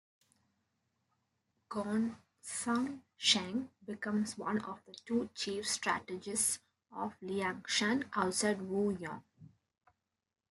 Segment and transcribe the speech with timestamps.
[1.69, 6.57] Gongsun Sheng becomes one of the two chief strategists
[6.91, 9.23] of Liangshan alongside Wu Yong.